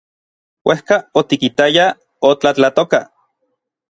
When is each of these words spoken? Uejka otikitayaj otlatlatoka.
Uejka 0.69 0.97
otikitayaj 1.21 1.85
otlatlatoka. 2.31 3.03